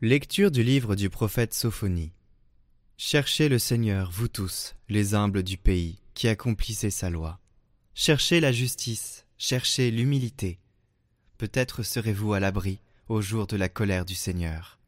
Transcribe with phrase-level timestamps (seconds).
[0.00, 2.12] Lecture du livre du prophète Sophonie.
[2.98, 7.40] Cherchez le Seigneur, vous tous, les humbles du pays, qui accomplissez sa loi.
[7.94, 10.60] Cherchez la justice, cherchez l'humilité.
[11.36, 14.78] Peut-être serez-vous à l'abri au jour de la colère du Seigneur.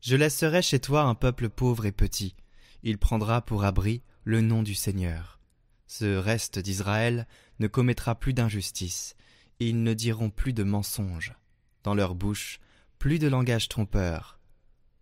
[0.00, 2.34] Je laisserai chez toi un peuple pauvre et petit.
[2.82, 5.38] Il prendra pour abri le nom du Seigneur.
[5.86, 7.26] Ce reste d'Israël
[7.58, 9.16] ne commettra plus d'injustice.
[9.60, 11.34] Ils ne diront plus de mensonges.
[11.82, 12.58] Dans leur bouche,
[13.02, 14.38] plus de langage trompeur.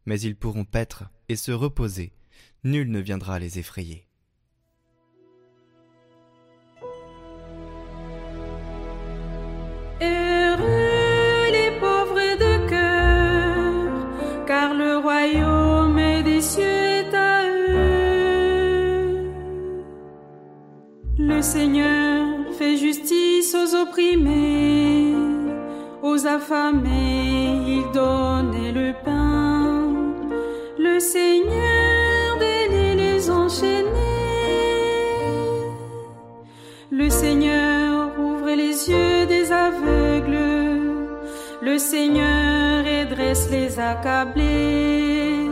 [0.06, 2.15] Mais ils pourront paître et se reposer,
[2.65, 4.09] nul ne viendra les effrayer.
[10.01, 17.71] Heureux les pauvres de cœur, car le royaume des cieux est à eux.
[21.19, 25.40] Le Seigneur fait justice aux opprimés
[26.03, 29.89] aux affamés, il donnait le pain.
[30.79, 33.87] Le Seigneur délie les enchaînés.
[36.91, 40.39] Le Seigneur ouvre les yeux des aveugles.
[41.62, 45.47] Le Seigneur redresse les accablés.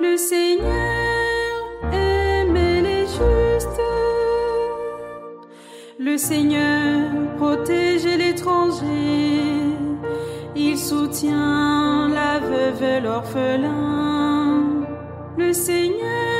[0.00, 3.80] Le Seigneur aime les justes.
[5.98, 9.33] Le Seigneur protège l'étranger.
[10.84, 14.84] Soutient la veuve et l'orphelin.
[15.38, 16.33] Le Seigneur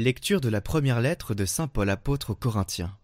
[0.00, 2.96] Lecture de la première lettre de Saint Paul apôtre aux Corinthiens.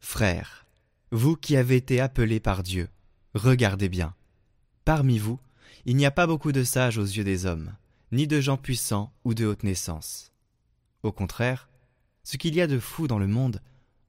[0.00, 0.66] Frères,
[1.12, 2.88] vous qui avez été appelés par Dieu,
[3.34, 4.16] regardez bien.
[4.84, 5.38] Parmi vous,
[5.84, 7.72] il n'y a pas beaucoup de sages aux yeux des hommes,
[8.10, 10.32] ni de gens puissants ou de haute naissance.
[11.04, 11.68] Au contraire,
[12.24, 13.62] ce qu'il y a de fou dans le monde,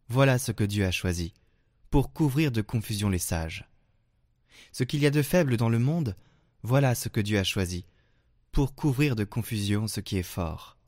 [0.07, 1.35] voilà ce que Dieu a choisi,
[1.91, 3.69] pour couvrir de confusion les sages.
[4.71, 6.15] Ce qu'il y a de faible dans le monde,
[6.63, 7.85] voilà ce que Dieu a choisi,
[8.51, 10.78] pour couvrir de confusion ce qui est fort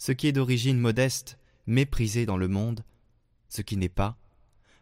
[0.00, 2.86] ce qui est d'origine modeste, méprisé dans le monde,
[3.50, 4.16] ce qui n'est pas,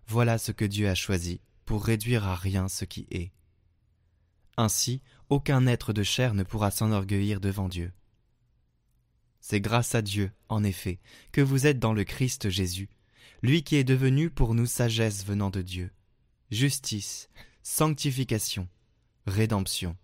[0.06, 3.32] voilà ce que Dieu a choisi pour réduire à rien ce qui est.
[4.56, 7.92] Ainsi, aucun être de chair ne pourra s'enorgueillir devant Dieu.
[9.40, 11.00] C'est grâce à Dieu, en effet,
[11.32, 12.88] que vous êtes dans le Christ Jésus,
[13.42, 15.90] lui qui est devenu pour nous sagesse venant de Dieu,
[16.52, 17.28] justice,
[17.64, 18.68] sanctification,
[19.26, 19.96] rédemption.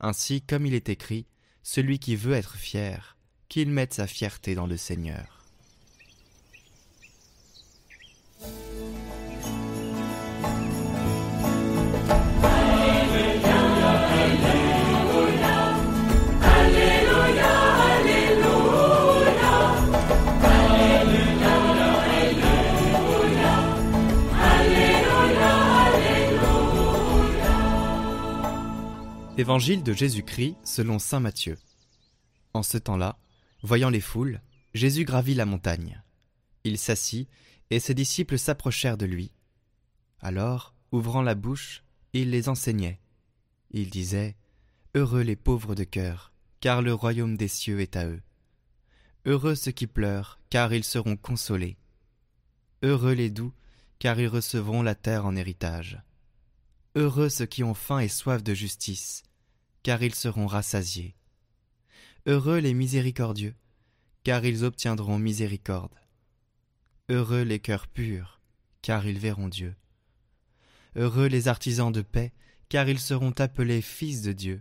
[0.00, 1.26] Ainsi, comme il est écrit,
[1.62, 3.17] celui qui veut être fier,
[3.48, 5.38] qu'il mette sa fierté dans le Seigneur.
[29.38, 31.56] Évangile de Jésus-Christ selon Saint Matthieu.
[32.54, 33.16] En ce temps-là,
[33.62, 34.40] Voyant les foules,
[34.74, 36.02] Jésus gravit la montagne.
[36.64, 37.28] Il s'assit,
[37.70, 39.32] et ses disciples s'approchèrent de lui.
[40.20, 41.82] Alors, ouvrant la bouche,
[42.12, 43.00] il les enseignait.
[43.70, 44.36] Il disait
[44.94, 48.22] Heureux les pauvres de cœur, car le royaume des cieux est à eux.
[49.26, 51.76] Heureux ceux qui pleurent, car ils seront consolés.
[52.82, 53.52] Heureux les doux,
[53.98, 56.00] car ils recevront la terre en héritage.
[56.94, 59.22] Heureux ceux qui ont faim et soif de justice,
[59.82, 61.14] car ils seront rassasiés.
[62.28, 63.54] Heureux les miséricordieux,
[64.22, 65.94] car ils obtiendront miséricorde.
[67.08, 68.42] Heureux les cœurs purs,
[68.82, 69.74] car ils verront Dieu.
[70.94, 72.34] Heureux les artisans de paix,
[72.68, 74.60] car ils seront appelés fils de Dieu.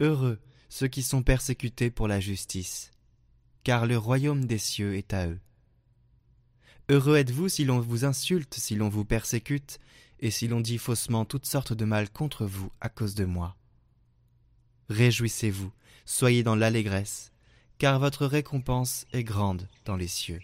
[0.00, 2.90] Heureux ceux qui sont persécutés pour la justice,
[3.62, 5.38] car le royaume des cieux est à eux.
[6.88, 9.78] Heureux êtes-vous si l'on vous insulte, si l'on vous persécute,
[10.18, 13.56] et si l'on dit faussement toutes sortes de mal contre vous à cause de moi.
[14.88, 15.72] Réjouissez-vous,
[16.04, 17.32] soyez dans l'allégresse,
[17.78, 20.40] car votre récompense est grande dans les cieux.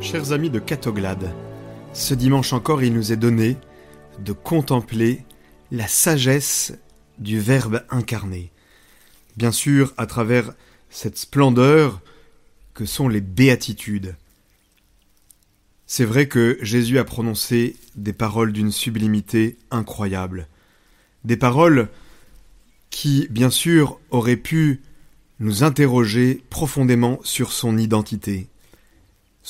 [0.00, 1.32] Chers amis de Catoglade,
[1.92, 3.56] ce dimanche encore il nous est donné
[4.18, 5.24] de contempler
[5.70, 6.72] la sagesse
[7.18, 8.50] du Verbe incarné.
[9.36, 10.52] Bien sûr, à travers
[10.90, 12.00] cette splendeur
[12.74, 14.16] que sont les béatitudes.
[15.86, 20.46] C'est vrai que Jésus a prononcé des paroles d'une sublimité incroyable.
[21.24, 21.88] Des paroles
[22.90, 24.82] qui, bien sûr, auraient pu
[25.40, 28.48] nous interroger profondément sur son identité.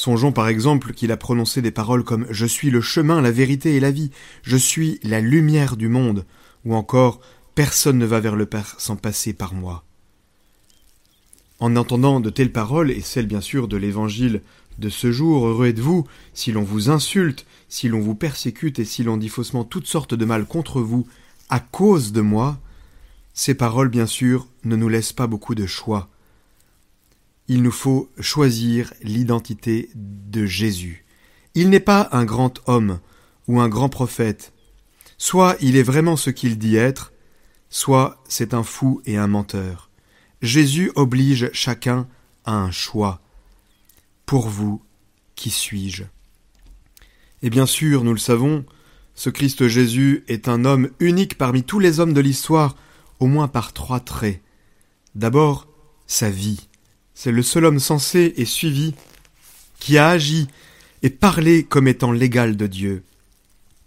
[0.00, 3.76] Songeons par exemple qu'il a prononcé des paroles comme Je suis le chemin, la vérité
[3.76, 4.10] et la vie,
[4.42, 6.24] je suis la lumière du monde,
[6.64, 7.20] ou encore
[7.54, 9.84] Personne ne va vers le Père sans passer par moi.
[11.58, 14.40] En entendant de telles paroles, et celles bien sûr de l'Évangile
[14.78, 19.02] de ce jour, heureux êtes-vous si l'on vous insulte, si l'on vous persécute et si
[19.02, 21.06] l'on dit faussement toutes sortes de mal contre vous
[21.50, 22.58] à cause de moi,
[23.34, 26.08] ces paroles bien sûr ne nous laissent pas beaucoup de choix
[27.50, 31.04] il nous faut choisir l'identité de Jésus.
[31.56, 33.00] Il n'est pas un grand homme
[33.48, 34.52] ou un grand prophète.
[35.18, 37.12] Soit il est vraiment ce qu'il dit être,
[37.68, 39.90] soit c'est un fou et un menteur.
[40.42, 42.06] Jésus oblige chacun
[42.44, 43.20] à un choix.
[44.26, 44.80] Pour vous,
[45.34, 46.04] qui suis-je?
[47.42, 48.64] Et bien sûr, nous le savons,
[49.16, 52.76] ce Christ Jésus est un homme unique parmi tous les hommes de l'histoire,
[53.18, 54.40] au moins par trois traits.
[55.16, 55.66] D'abord,
[56.06, 56.69] sa vie.
[57.22, 58.94] C'est le seul homme sensé et suivi
[59.78, 60.48] qui a agi
[61.02, 63.02] et parlé comme étant l'égal de Dieu.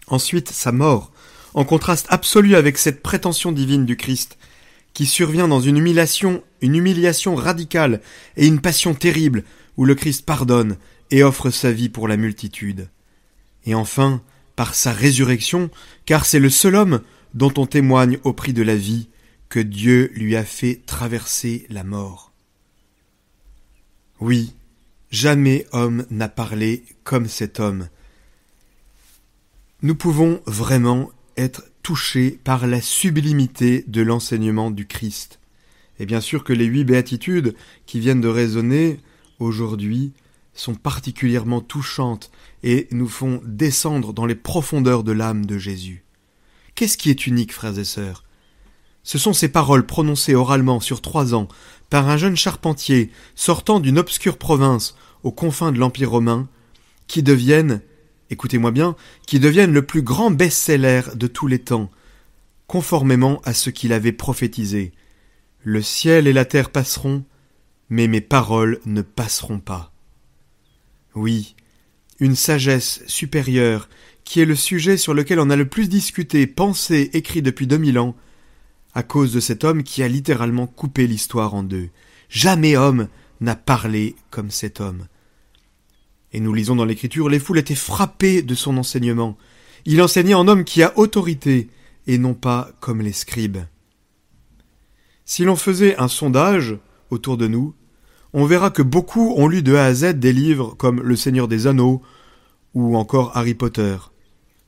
[0.06, 1.12] Ensuite, sa mort,
[1.56, 4.38] en contraste absolu avec cette prétention divine du Christ,
[4.94, 8.02] qui survient dans une humiliation, une humiliation radicale
[8.38, 9.46] et une passion terrible,
[9.78, 10.78] où le Christ pardonne
[11.10, 12.88] et offre sa vie pour la multitude.
[13.66, 14.22] Et enfin,
[14.56, 15.72] par sa résurrection,
[16.06, 17.02] car c'est le seul homme
[17.34, 19.10] dont on témoigne au prix de la vie
[19.50, 22.33] que Dieu lui a fait traverser la mort.
[24.20, 24.54] Oui,
[25.12, 27.90] jamais homme n'a parlé comme cet homme.
[29.82, 35.40] Nous pouvons vraiment être touchés par la sublimité de l'enseignement du Christ.
[36.00, 37.56] Et bien sûr que les huit béatitudes
[37.86, 39.00] qui viennent de résonner
[39.40, 40.14] aujourd'hui
[40.54, 42.32] sont particulièrement touchantes
[42.64, 46.04] et nous font descendre dans les profondeurs de l'âme de Jésus.
[46.76, 48.24] Qu'est-ce qui est unique, frères et sœurs?
[49.04, 51.48] Ce sont ces paroles prononcées oralement sur trois ans
[51.90, 56.50] par un jeune charpentier sortant d'une obscure province aux confins de l'Empire romain,
[57.08, 57.82] qui deviennent,
[58.30, 58.96] écoutez-moi bien,
[59.28, 61.92] qui deviennent le plus grand best-seller de tous les temps,
[62.68, 64.94] conformément à ce qu'il avait prophétisé.
[65.62, 67.24] Le ciel et la terre passeront,
[67.90, 69.94] mais mes paroles ne passeront pas.
[71.16, 71.56] Oui,
[72.20, 73.90] une sagesse supérieure,
[74.24, 77.78] qui est le sujet sur lequel on a le plus discuté, pensé, écrit depuis deux
[77.78, 78.16] mille ans,
[78.94, 81.90] à cause de cet homme qui a littéralement coupé l'histoire en deux.
[82.30, 83.08] Jamais homme
[83.42, 85.08] n'a parlé comme cet homme.
[86.32, 89.38] Et nous lisons dans l'Écriture, les foules étaient frappées de son enseignement.
[89.86, 91.70] Il enseignait en homme qui a autorité,
[92.08, 93.60] et non pas comme les scribes.
[95.26, 96.78] Si l'on faisait un sondage
[97.10, 97.76] autour de nous,
[98.34, 101.48] on verra que beaucoup ont lu de A à Z des livres comme Le Seigneur
[101.48, 102.02] des Anneaux
[102.74, 103.96] ou encore Harry Potter.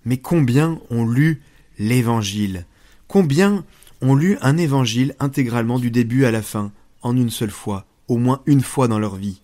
[0.05, 1.41] Mais combien ont lu
[1.79, 2.67] l'Évangile?
[3.07, 3.65] Combien
[4.05, 6.71] ont lu un évangile intégralement du début à la fin,
[7.01, 9.41] en une seule fois, au moins une fois dans leur vie.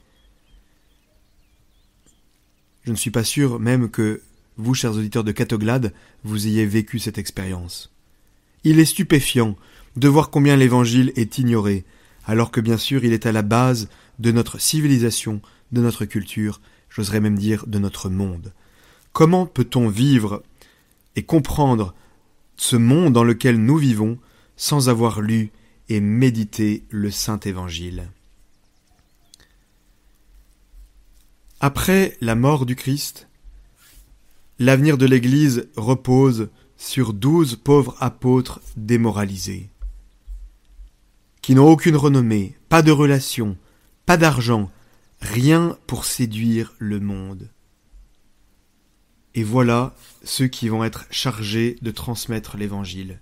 [2.84, 4.22] Je ne suis pas sûr même que
[4.58, 7.92] vous, chers auditeurs de Catoglade, vous ayez vécu cette expérience.
[8.64, 9.56] Il est stupéfiant
[9.96, 11.86] de voir combien l'évangile est ignoré,
[12.26, 13.90] alors que bien sûr il est à la base
[14.20, 15.42] de notre civilisation,
[15.72, 18.54] de notre culture, j'oserais même dire de notre monde.
[19.14, 20.44] Comment peut-on vivre
[21.16, 21.94] et comprendre
[22.58, 24.20] ce monde dans lequel nous vivons
[24.56, 25.52] sans avoir lu
[25.90, 28.10] et médité le Saint Évangile.
[31.60, 33.28] Après la mort du Christ,
[34.58, 39.70] l'avenir de l'Église repose sur douze pauvres apôtres démoralisés,
[41.42, 43.58] qui n'ont aucune renommée, pas de relation,
[44.06, 44.72] pas d'argent,
[45.22, 47.50] rien pour séduire le monde.
[49.36, 53.20] Et voilà ceux qui vont être chargés de transmettre l'Évangile.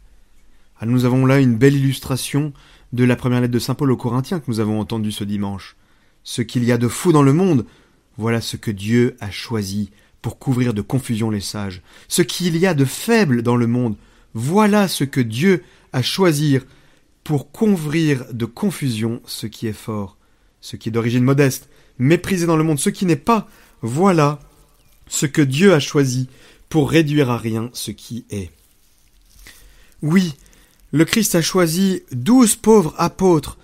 [0.79, 2.53] Ah, nous avons là une belle illustration
[2.93, 5.75] de la première lettre de Saint Paul aux Corinthiens que nous avons entendue ce dimanche.
[6.23, 7.65] Ce qu'il y a de fou dans le monde,
[8.17, 11.81] Voilà ce que Dieu a choisi pour couvrir de confusion les sages.
[12.09, 13.95] Ce qu'il y a de faible dans le monde,
[14.33, 16.59] voilà ce que Dieu a choisi
[17.23, 20.17] pour couvrir de confusion ce qui est fort,
[20.59, 23.47] ce qui est d'origine modeste, méprisé dans le monde, ce qui n'est pas,
[23.81, 24.39] voilà
[25.07, 26.27] ce que Dieu a choisi
[26.67, 28.51] pour réduire à rien ce qui est.
[30.01, 30.35] Oui,
[30.91, 33.57] le Christ a choisi douze pauvres apôtres,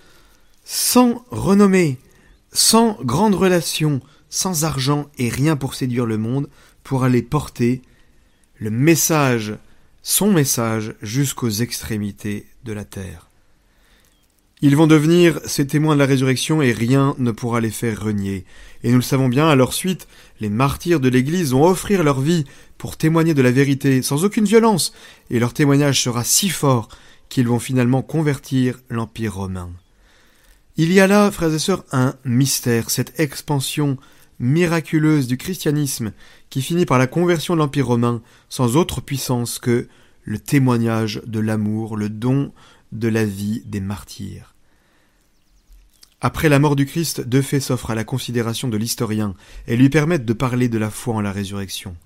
[0.64, 1.98] sans renommée,
[2.52, 6.48] sans grande relation, sans argent et rien pour séduire le monde,
[6.82, 7.82] pour aller porter
[8.58, 9.54] le message,
[10.02, 13.28] son message, jusqu'aux extrémités de la terre.
[14.62, 18.46] Ils vont devenir ces témoins de la résurrection et rien ne pourra les faire renier.
[18.82, 20.08] Et nous le savons bien, à leur suite,
[20.40, 22.46] les martyrs de l'Église vont offrir leur vie
[22.78, 24.94] pour témoigner de la vérité sans aucune violence,
[25.28, 26.88] et leur témoignage sera si fort
[27.28, 29.70] qu'ils vont finalement convertir l'Empire romain.
[30.76, 33.96] Il y a là, frères et sœurs, un mystère, cette expansion
[34.38, 36.12] miraculeuse du christianisme
[36.50, 39.88] qui finit par la conversion de l'Empire romain sans autre puissance que
[40.24, 42.52] le témoignage de l'amour, le don
[42.92, 44.54] de la vie des martyrs.
[46.20, 49.34] Après la mort du Christ, deux faits s'offrent à la considération de l'historien
[49.66, 51.96] et lui permettent de parler de la foi en la résurrection.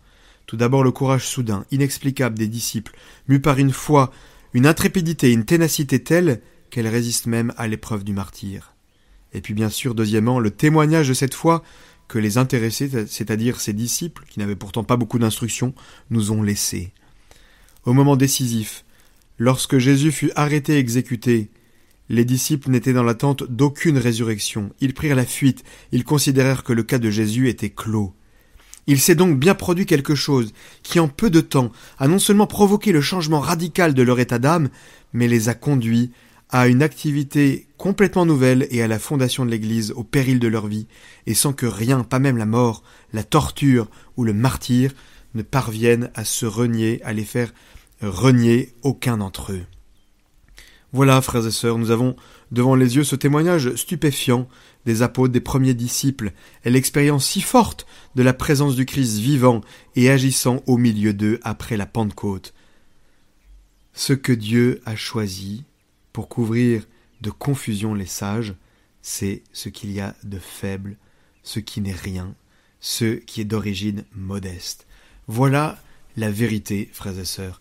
[0.46, 2.96] Tout d'abord le courage soudain, inexplicable des disciples,
[3.28, 4.12] mus par une foi,
[4.54, 6.40] une intrépidité, une ténacité telle
[6.70, 8.74] qu'elle résiste même à l'épreuve du martyr.
[9.32, 11.62] Et puis bien sûr, deuxièmement, le témoignage de cette foi
[12.08, 15.74] que les intéressés, c'est-à-dire ses disciples, qui n'avaient pourtant pas beaucoup d'instructions,
[16.10, 16.92] nous ont laissés.
[17.84, 18.84] Au moment décisif,
[19.38, 21.50] lorsque Jésus fut arrêté et exécuté,
[22.08, 24.72] les disciples n'étaient dans l'attente d'aucune résurrection.
[24.80, 28.12] Ils prirent la fuite, ils considérèrent que le cas de Jésus était clos.
[28.86, 32.46] Il s'est donc bien produit quelque chose qui en peu de temps a non seulement
[32.46, 34.68] provoqué le changement radical de leur état d'âme,
[35.12, 36.10] mais les a conduits
[36.48, 40.66] à une activité complètement nouvelle et à la fondation de l'Église au péril de leur
[40.66, 40.86] vie,
[41.26, 42.82] et sans que rien, pas même la mort,
[43.12, 44.92] la torture ou le martyr,
[45.34, 47.52] ne parviennent à se renier, à les faire
[48.02, 49.64] renier aucun d'entre eux.
[50.92, 52.16] Voilà, frères et sœurs, nous avons
[52.50, 54.48] devant les yeux ce témoignage stupéfiant
[54.86, 56.32] des apôtres, des premiers disciples,
[56.64, 59.60] et l'expérience si forte de la présence du Christ vivant
[59.94, 62.54] et agissant au milieu d'eux après la Pentecôte.
[63.92, 65.64] Ce que Dieu a choisi
[66.12, 66.86] pour couvrir
[67.20, 68.54] de confusion les sages,
[69.02, 70.96] c'est ce qu'il y a de faible,
[71.42, 72.34] ce qui n'est rien,
[72.80, 74.86] ce qui est d'origine modeste.
[75.28, 75.78] Voilà
[76.16, 77.60] la vérité, frères et sœurs.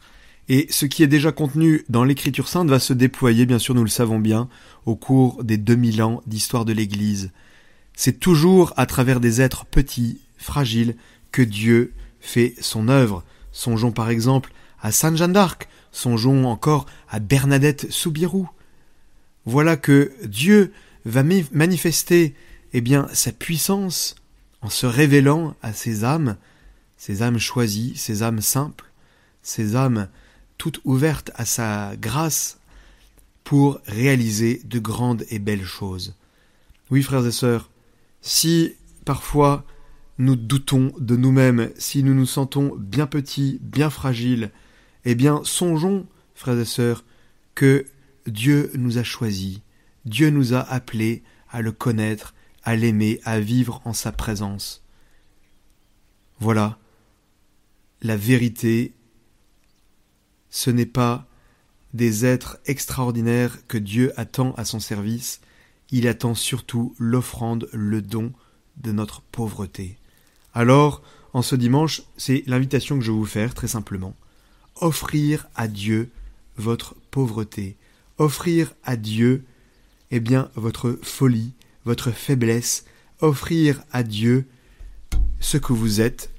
[0.51, 3.83] Et ce qui est déjà contenu dans l'Écriture sainte va se déployer, bien sûr, nous
[3.83, 4.49] le savons bien,
[4.87, 7.31] au cours des 2000 ans d'histoire de l'Église.
[7.95, 10.95] C'est toujours à travers des êtres petits, fragiles,
[11.31, 13.23] que Dieu fait son œuvre.
[13.51, 14.51] Songeons par exemple
[14.81, 18.49] à Sainte Jeanne d'Arc, songeons encore à Bernadette Soubirou.
[19.45, 20.73] Voilà que Dieu
[21.05, 22.33] va manifester
[22.73, 24.15] eh bien sa puissance
[24.61, 26.37] en se révélant à ces âmes,
[26.97, 28.91] ces âmes choisies, ces âmes simples,
[29.43, 30.07] ces âmes
[30.59, 32.59] toute ouverte à sa grâce
[33.43, 36.15] pour réaliser de grandes et belles choses.
[36.91, 37.71] Oui, frères et sœurs,
[38.21, 38.75] si
[39.05, 39.65] parfois
[40.19, 44.51] nous doutons de nous-mêmes, si nous nous sentons bien petits, bien fragiles,
[45.05, 47.05] eh bien songeons, frères et sœurs,
[47.55, 47.85] que
[48.27, 49.61] Dieu nous a choisis,
[50.05, 54.83] Dieu nous a appelés à le connaître, à l'aimer, à vivre en sa présence.
[56.39, 56.77] Voilà,
[58.01, 58.93] la vérité
[60.49, 61.25] ce n'est pas
[61.93, 65.41] des êtres extraordinaires que Dieu attend à son service,
[65.91, 68.31] il attend surtout l'offrande, le don
[68.77, 69.97] de notre pauvreté.
[70.53, 71.01] Alors,
[71.33, 74.15] en ce dimanche, c'est l'invitation que je vais vous faire, très simplement.
[74.75, 76.09] Offrir à Dieu
[76.57, 77.75] votre pauvreté.
[78.17, 79.45] Offrir à Dieu,
[80.11, 81.53] eh bien, votre folie,
[81.85, 82.85] votre faiblesse.
[83.21, 84.47] Offrir à Dieu
[85.39, 86.31] ce que vous êtes,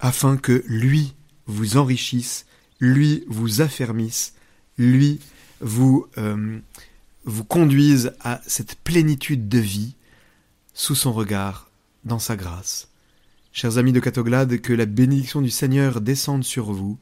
[0.00, 1.14] afin que lui
[1.52, 2.46] vous enrichisse,
[2.80, 4.34] lui vous affermisse,
[4.78, 5.20] lui
[5.60, 6.58] vous, euh,
[7.24, 9.94] vous conduise à cette plénitude de vie
[10.74, 11.70] sous son regard,
[12.04, 12.88] dans sa grâce.
[13.52, 16.98] Chers amis de Catoglade, que la bénédiction du Seigneur descende sur vous,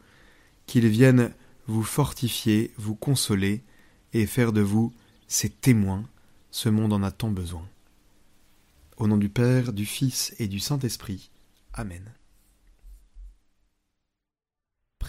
[0.66, 1.32] qu'il vienne
[1.66, 3.62] vous fortifier, vous consoler
[4.12, 4.92] et faire de vous
[5.28, 6.04] ses témoins.
[6.50, 7.66] Ce monde en a tant besoin.
[8.96, 11.30] Au nom du Père, du Fils et du Saint-Esprit.
[11.72, 12.02] Amen.